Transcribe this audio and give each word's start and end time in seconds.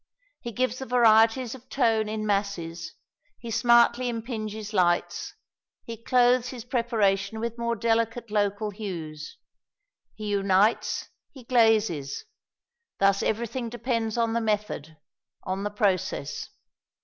He 0.39 0.51
gives 0.51 0.79
the 0.79 0.87
varieties 0.87 1.53
of 1.53 1.69
tone 1.69 2.09
in 2.09 2.25
masses; 2.25 2.95
he 3.37 3.51
smartly 3.51 4.09
impinges 4.09 4.73
lights, 4.73 5.35
he 5.83 5.95
clothes 5.95 6.49
his 6.49 6.65
preparation 6.65 7.39
with 7.39 7.59
more 7.59 7.75
delicate 7.75 8.31
local 8.31 8.71
hues, 8.71 9.37
he 10.15 10.25
unites, 10.31 11.07
he 11.29 11.43
glazes: 11.43 12.25
thus 12.97 13.21
everything 13.21 13.69
depends 13.69 14.17
on 14.17 14.33
the 14.33 14.41
method, 14.41 14.97
on 15.43 15.61
the 15.61 15.69
process. 15.69 16.49